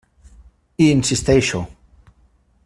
[0.79, 1.59] Hi insisteixo.